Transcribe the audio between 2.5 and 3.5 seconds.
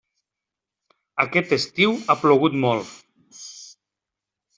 molt.